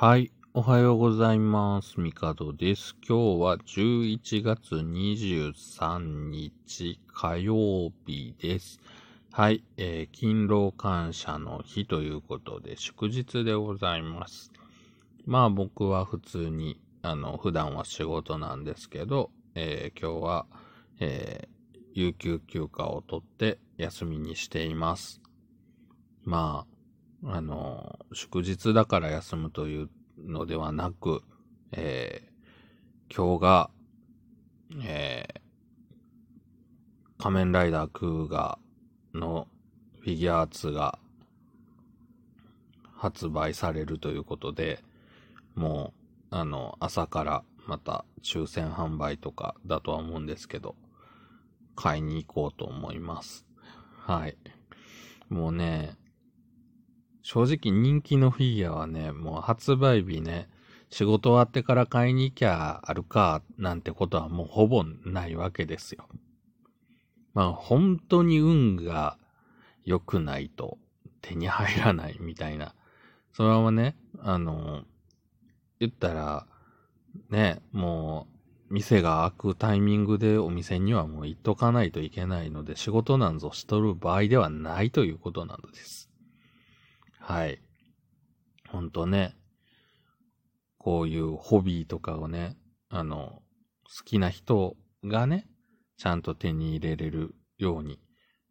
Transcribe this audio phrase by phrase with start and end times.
[0.00, 0.30] はい。
[0.54, 1.98] おはようございます。
[1.98, 2.94] ミカドです。
[3.04, 8.78] 今日は11月23日火曜日です。
[9.32, 9.64] はい。
[9.76, 14.52] えー、勤労感謝の日ということで祝日でございます。
[15.26, 20.46] まあ僕は普通に、あの、普段は仕事なんですけど、えー今日は、
[21.00, 25.20] えー有給休暇を取って休みにしています。
[26.24, 26.77] まあ、
[27.24, 31.22] あの、祝日だから休むというのではなく、
[31.72, 32.28] えー
[33.10, 33.70] 今日が、
[34.84, 35.40] えー
[37.20, 38.60] 仮面ライダークーガ
[39.12, 39.48] の
[39.98, 41.00] フィギュアーツが
[42.94, 44.84] 発売されるということで、
[45.56, 45.92] も
[46.30, 50.76] う、あの、朝からまた抽選販売とかだとは思うんですけど、
[51.74, 53.44] 買いに行こうと思います。
[53.98, 54.36] はい。
[55.28, 55.97] もうね、
[57.30, 60.48] 正直人気のフィギュアはね、もう発売日ね、
[60.88, 66.08] 仕事終わってから買いに行きゃあるか、なんてことはもうほぼないわけですよ。
[67.34, 69.18] まあ本当に運が
[69.84, 70.78] 良くないと
[71.20, 72.74] 手に入らないみたいな。
[73.34, 74.84] それはね、あの、
[75.80, 76.46] 言ったら、
[77.28, 78.26] ね、も
[78.70, 86.07] う、店が開くタイミングでお店にはもう行っとかないといけないので、仕事なんぞしとる場合ではないということなのです。
[87.28, 87.60] はい。
[88.70, 89.36] ほんとね、
[90.78, 92.56] こういうホビーとかをね、
[92.88, 93.42] あの、
[93.84, 95.46] 好きな人がね、
[95.98, 98.00] ちゃんと手に入れれるように、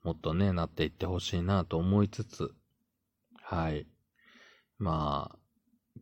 [0.03, 2.53] もっとね、なっていってほしいなと思いつつ、
[3.41, 3.87] はい。
[4.77, 5.39] まあ、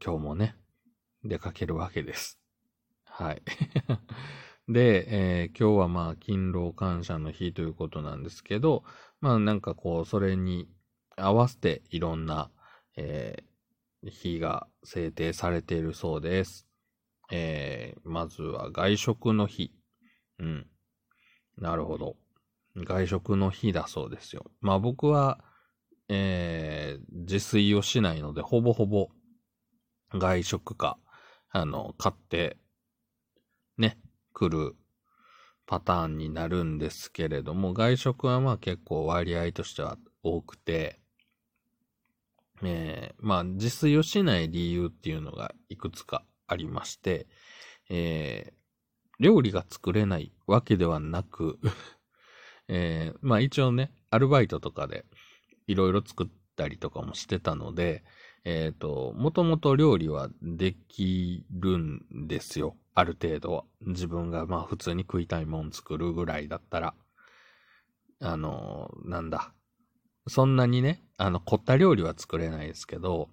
[0.04, 0.58] 今日もね、
[1.24, 2.42] 出かけるわけです。
[3.06, 3.42] はい。
[4.68, 8.84] で、えー今日はまあ、勤労感謝の日ということなんですけど、
[9.22, 10.68] まあなんかこう、それに
[11.16, 12.52] 合わせていろんな、
[12.98, 13.46] えー
[14.12, 16.68] 日が制定されているそうです。
[17.32, 19.72] えーまずは外食の日。
[20.40, 20.68] うん。
[21.58, 22.18] なるほど。
[22.78, 24.46] 外食の日だそうですよ。
[24.62, 25.40] まあ僕は、
[26.10, 29.10] えー自炊をしないので、ほぼほぼ
[30.18, 30.98] 外食か、
[31.52, 32.58] あの、買って、
[33.78, 33.98] ね、
[34.34, 34.76] 来る
[35.68, 41.00] パターンになるんですけれども、外食はまあ結構割合としては多くて、
[42.64, 47.28] えーまあ自炊をしない理由っていうのがいくつかありまして、
[47.90, 48.54] えー
[49.20, 51.60] 料理が作れないわけではなく、
[52.68, 55.06] えーまあ一応ね、アルバイトとかで
[55.68, 58.04] いろいろ作ったりとかもしてたので、
[58.46, 62.78] えっ、と、もともと料理はできるんですよ。
[62.96, 63.66] ある程度は。
[63.82, 66.96] 自分がまあ普通に食いたいもん作るぐらいだったら。
[68.20, 69.55] あの、なんだ。
[70.28, 73.30] そんなにね、あの、凝った料理は作れないですけど、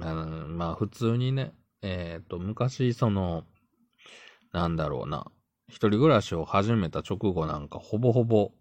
[0.00, 1.52] あのまあ普通にね、
[1.82, 3.44] えっ、と、昔その、
[4.52, 5.26] なんだろうな。
[5.68, 8.52] 一人暮らしを始めた直後なんかほぼほぼ、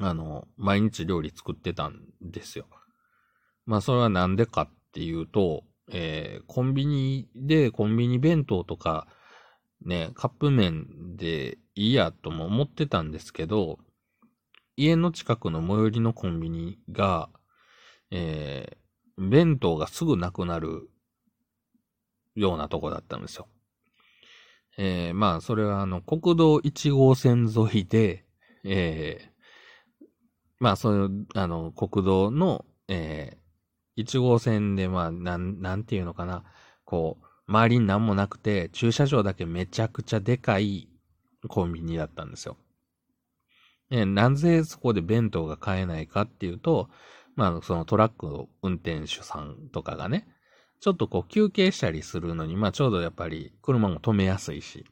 [0.00, 2.66] あの、毎日料理作ってたんですよ。
[3.66, 9.06] まあそれはなんでかっていうと、えーコンビニでコンビニ弁当とか、
[9.84, 13.78] ね、カップ麺でいいやとも思ってたんですけど、
[14.76, 17.30] 家の近くの最寄りのコンビニが、
[18.10, 18.84] えー
[19.16, 20.90] 弁当がすぐなくなる
[22.34, 23.48] ようなとこだったんですよ。
[24.76, 28.24] えーまあ、それはあの、国道1号線沿いで、
[28.64, 29.34] えー
[30.58, 36.44] まあ、そういう、あの、国道の、えー、1号線で、まあ、なん、なんていうのかな、
[36.84, 40.88] こう、周りに何もなくて、駐車場だけめちゃくちゃでかい
[41.48, 42.56] コンビニだったんですよ。
[43.90, 46.88] えなぜそこで弁当が買えないかっていうと、
[47.36, 50.26] まあ、そのトラックの運転手さんとかがね、
[50.80, 54.84] ちょっとこう休憩したりするのに、まあちょうどやっぱり車も止めやすいし、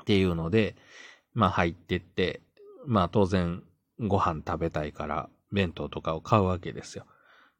[0.00, 0.74] っていうので、
[1.34, 2.40] まあ入ってって、
[2.86, 3.62] まあ当然
[4.00, 7.04] ご飯食べたいから弁当とかを買うわけですよ。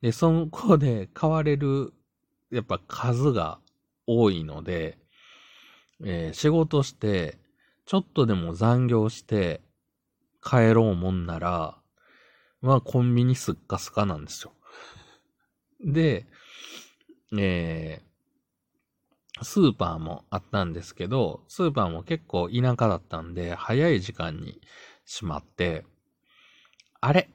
[0.00, 1.92] で、そこで買われる、
[2.50, 3.58] やっぱ数が
[4.06, 4.98] 多いので、
[6.02, 7.38] えー仕事して、
[7.84, 9.60] ちょっとでも残業して
[10.42, 11.78] 帰ろうもんなら、
[12.62, 14.52] まあコンビニすっかすかなんですよ。
[15.80, 16.26] で、
[17.38, 18.10] えー
[19.42, 24.60] スーパーもあったんですけど、スーパーも結構田舎だったんで、早い時間に
[25.04, 25.84] 閉まって、
[27.00, 27.28] あれ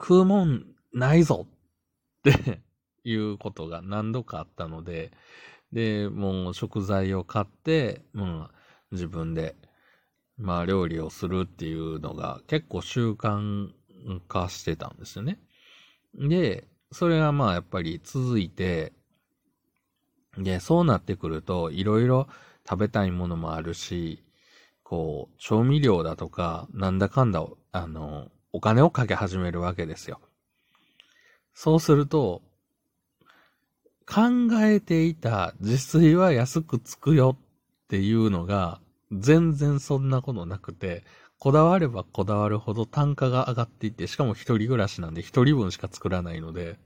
[0.00, 2.62] 食うもんないぞって
[3.04, 5.12] いうことが何度かあったので、
[5.72, 8.50] で、もう食材を買って、もう
[8.92, 9.56] 自分で、
[10.38, 13.70] まあ料理をするっていうのが結構習慣
[14.28, 15.38] 化してたんですよね。
[16.14, 18.92] で、それがまあやっぱり続いて、
[20.36, 22.28] で、そうなってくると、いろいろ
[22.68, 24.22] 食べたいものもあるし、
[24.82, 30.20] こう、調味料だとか、なんだかんだ、あの、お金をかけ始めるわけですよ。
[31.54, 32.42] そうすると、
[34.06, 38.80] 考えていた自炊は安くつくよっていうのが、
[39.12, 41.04] 全然そんなことなくて、
[41.38, 46.78] こだわればこだわるほど単価が上がっていって、しかも一人暮らしなんで一人分しか作らないので、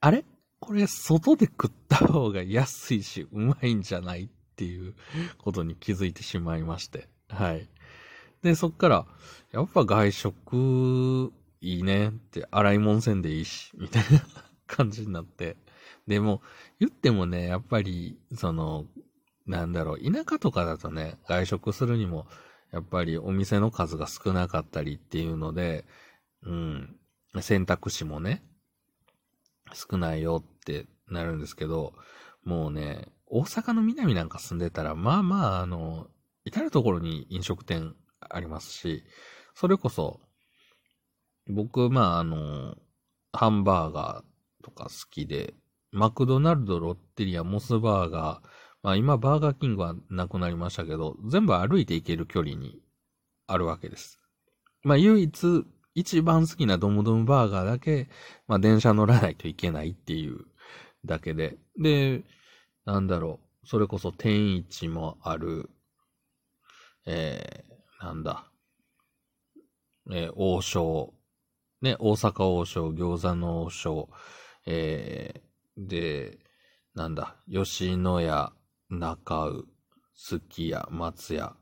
[0.00, 0.24] あれ？
[0.60, 4.94] これ外で食った方が安いし、うまいんじゃないっていう
[5.38, 7.08] ことに気づいてしまいまして。
[7.28, 7.68] はい。
[8.42, 9.06] で、そっから、
[9.52, 14.20] やっぱ外食いいねって、洗い物せんでいいし、みたいな
[14.66, 15.56] 感じになって。
[16.08, 16.42] でも、
[16.80, 18.86] 言ってもね、やっぱり、その、
[19.48, 22.26] なんだろう、田舎とかだとね、外食するにも、
[22.70, 25.86] やっぱりお店の数が少なかったりっていうので、
[26.42, 26.96] うん、
[27.40, 28.44] 選択肢もね、
[29.72, 31.94] 少ないよってなるんですけど、
[32.44, 36.08] もうね、大阪の南なんか住んでたら、まあまあ、あの、
[36.44, 39.04] 至るところに飲食店ありますし、
[39.54, 40.20] それこそ、
[41.46, 42.76] 僕、まあ、あの、
[43.32, 45.54] ハンバーガーとか好きで、
[45.90, 48.48] マクドナルド、ロッテリア、モスバーガー、
[48.82, 52.80] まあ今バーガーキングはなくなりましたけど、全部歩いて行ける距離に
[53.46, 54.20] あるわけです。
[54.82, 55.64] まあ唯一、
[55.94, 58.08] 一番好きなドムドムバーガーだけ、
[58.46, 60.46] まあ電車乗らないといけないっていう
[61.04, 61.58] だけで。
[61.76, 62.22] で、
[62.84, 65.68] なんだろう、それこそ天一もある、
[67.04, 68.50] えー、なんだ、
[70.10, 71.12] えー、王将、
[71.82, 74.08] ね、大阪王将、餃子の王将、
[74.66, 76.38] えー、で、
[76.94, 78.52] なんだ、吉野家、
[78.90, 79.64] 中尾、
[80.14, 81.54] すき家、松屋、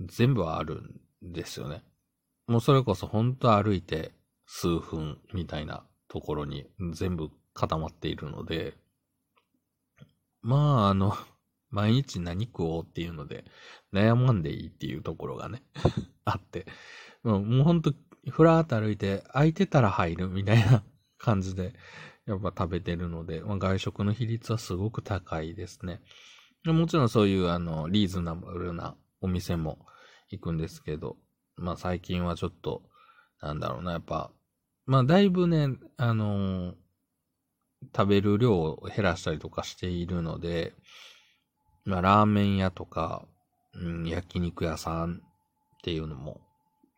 [0.00, 1.00] 全部あるん
[1.32, 1.82] ですよね。
[2.46, 4.12] もうそれこそ本当歩いて
[4.46, 8.74] 数分みたいなところに全部固まっているので、
[10.42, 11.16] まああの、
[11.70, 13.44] 毎日何食おうっていうので
[13.92, 15.64] 悩まんでいいっていうところがね
[16.24, 16.66] あって、
[17.24, 17.92] もうもうほんと
[18.30, 20.84] ふらーっと歩いて空いてたら入るみたいな
[21.18, 21.72] 感じで
[22.26, 26.00] やっぱ食べてるので、まあ、外食の比率はすごく高いですね。
[26.64, 29.78] もちろんそういうあの、リーズナブルなお店も
[30.30, 31.16] 行くんですけど、
[31.56, 32.82] まあ最近はちょっと、
[33.42, 34.30] なんだろうな、やっぱ、
[34.86, 35.68] まあだいぶね、
[35.98, 36.74] あのー、
[37.94, 40.72] 食べる量を減らしたりとかしているので、
[41.84, 43.26] まあラーメン屋とか、
[43.74, 45.20] うん、焼肉屋さんっ
[45.82, 46.40] ていうのも、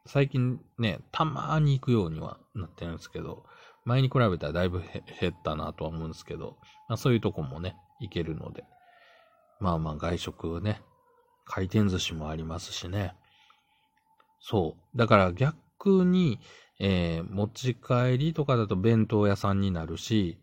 [0.07, 3.45] 最近ね、たまに行くようにはなってるんですけど、
[3.87, 4.83] 前に比べたらだいぶ
[5.21, 8.65] 減ったなとは思うんですけど、まあそういうとこもね、行けるので。
[9.61, 10.83] まあまあ外食ね、
[11.47, 13.15] 回転寿司もありますしね。
[14.41, 14.99] そう。
[14.99, 16.41] だから逆に、
[16.79, 20.39] えー、持ち帰りとかだと弁当屋さんになるし、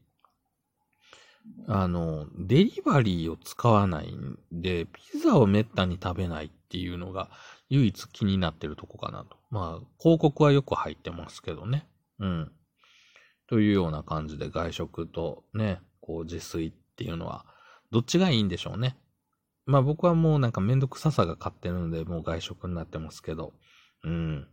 [1.68, 7.30] あの、デリバリーを使わないんで、ピザをめったに食べないっていうのが
[7.70, 9.38] 唯一気になってるとこかなと。
[9.52, 11.86] まあ、広告はよく入ってますけどね。
[12.20, 12.52] うん。
[13.54, 17.46] というような感じで外食とね、こう自炊っていうのは、
[17.92, 18.98] どっちがいいんでしょうね。
[19.68, 23.54] まあ僕はもうなんかめんどくささが勝ってるんで、もう外食になってますけど、
[24.04, 24.48] うん。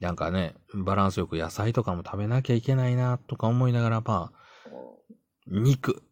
[0.00, 4.70] なんかね、バランスよく野菜とかも食べなきゃいけないな、とか思いながら、まあ、
[5.46, 6.02] 肉、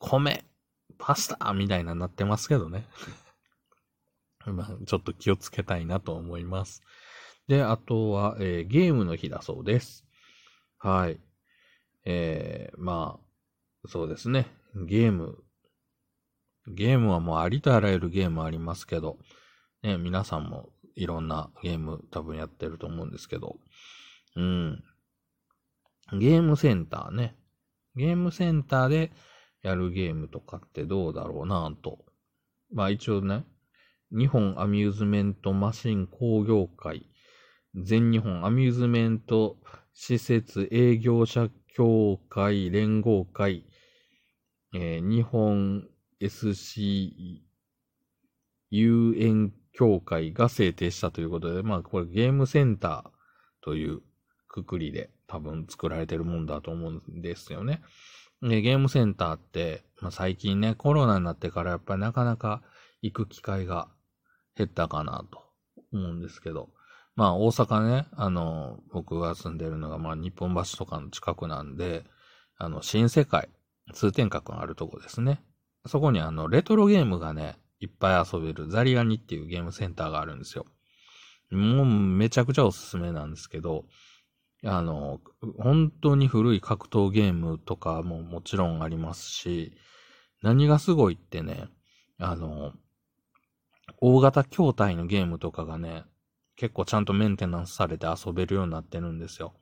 [0.00, 0.44] 米、
[0.98, 2.84] パスタみたいなになってますけどね。
[4.44, 6.82] まあ、ちょっと気をつけたいなと思います。
[7.46, 10.04] で、あとは、えー、ゲームの日だそうです。
[10.78, 11.20] はい。
[12.04, 13.18] えー、ま
[13.84, 14.46] あ、そうですね。
[14.74, 15.38] ゲーム。
[16.66, 19.18] ゲームはもうありとあらゆるゲームありますけど、
[19.82, 23.58] ね、皆さんもいろんなゲーム多分やってると思うんですけど、
[24.36, 24.84] うん。
[26.12, 27.36] ゲームセンターね。
[27.96, 29.12] ゲームセンターで
[29.62, 32.04] やるゲームとかってどうだろうなと。
[32.72, 33.44] まあ一応ね、
[34.10, 37.08] 日本アミューズメントマシン工業会、
[37.74, 39.56] 全日本アミューズメント
[39.92, 43.64] 施設営業者協会連合会、
[44.74, 45.88] えー、日本
[46.20, 47.42] SC
[48.70, 53.10] 遊園協会が制定したということで、まあこれゲームセンター
[53.60, 54.00] という
[54.48, 57.82] くくりで多分作られてるもんだと思うんですよね。
[58.40, 62.62] でゲームセンターって、まあ、最近ね、コロナになってからやっぱりなかなか
[63.00, 63.88] 行く機会が
[64.56, 65.42] 減ったかなと
[65.92, 66.68] 思うんですけど、
[67.16, 72.04] まあ大阪ね、あの、僕が住んでるのがまあ日本橋とかの近くなんで、
[72.56, 73.48] あの、新世界、
[73.92, 75.42] 通天閣のあるとこですね。
[75.86, 80.64] そこにあの、レトロゲームがね、いっぱい遊べるザリガニっていうゲームセンターがあるんですよ。
[81.50, 83.84] もうめちゃくちゃおすすめなんですけど、
[84.64, 85.20] あの、
[85.58, 89.76] 本当に古い格闘ゲームとかももちろんありますし、
[90.42, 91.68] 何がすごいってね、
[92.18, 92.72] あの、
[94.00, 96.04] 大型筐体のゲームとかがね、
[96.56, 99.54] 結構ちゃんとメンテナンスされて遊べるようになってるんですよ。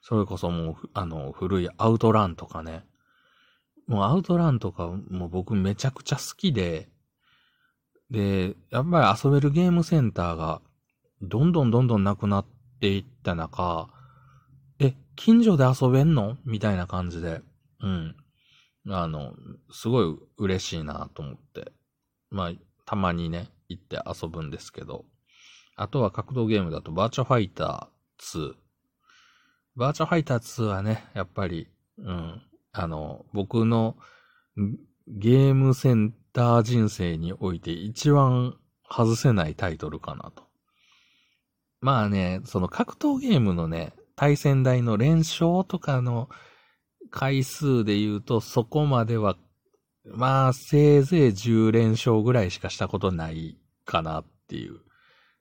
[0.00, 2.84] それこそもう、あの、古いアウトランとかね。
[3.86, 6.88] もうアウトランとかも僕めちゃくちゃ好きで、
[8.10, 10.60] で、やっぱり遊べるゲームセンターが
[11.22, 12.46] どんどんどんどんなくなっ
[12.80, 13.88] ていった中、
[14.78, 16.36] え、近所で遊べんの？
[16.44, 17.40] みたいな感じで、
[17.80, 18.16] うん。
[18.90, 19.34] あの、
[19.70, 21.72] すごい嬉しいなと思って。
[22.30, 22.52] まあ、
[22.84, 25.06] たまにね、行って遊ぶんですけど。
[25.76, 28.54] あとは格闘ゲームだとバーチャファイター2。
[29.76, 33.96] バーチャファイター2はね、やっぱり、うん、あの、僕の
[35.08, 38.56] ゲームセンター人生において一番
[38.88, 40.44] 外せないタイトルかなと。
[41.80, 46.28] まあね、その格闘ゲームのね、対戦台の連勝とかの
[47.10, 49.36] 回数で言うとそこまでは、
[50.04, 54.80] まあせいぜい10連勝ぐらいしかしたことないかなっていう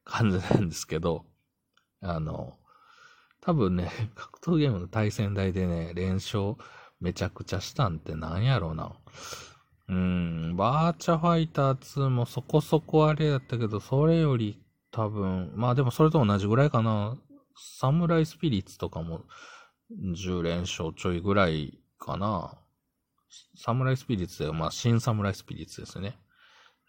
[0.03, 1.25] 感じなんですけど、
[2.01, 2.57] あの、
[3.41, 6.55] 多分ね、 格闘ゲームの対戦台でね、連勝
[6.99, 8.93] めちゃくちゃしたんってなんやろうな。
[9.89, 17.17] うん、バーチャファイター2もそこそこあれやったけど、それより多分、まあでもそれと同じぐらいかな。
[17.55, 19.25] サムライスピリッツとかも
[19.91, 22.57] 10連勝ちょいぐらいかな。
[23.55, 26.17] サムライスピリッツで、まあ新サムライスピリッツですね。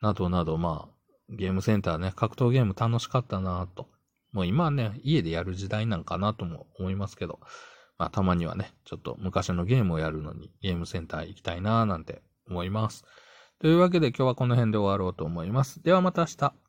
[0.00, 0.93] などなど、まあ、
[1.28, 3.88] ゲームセンターね、格闘ゲーム楽しかったなと。
[4.32, 7.40] もう今はね、家でやる時代なんかなとも思いますけど、
[7.98, 13.04] まあたまにはね、ちょっと昔のゲームをやるのにゲームセンター行きたいななんて思います。
[13.60, 15.82] というわけで今日はこの辺で終わろうと思います。
[15.82, 16.63] ではまた明日。